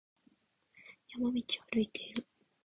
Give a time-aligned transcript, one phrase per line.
[1.09, 2.25] 山道を歩いている。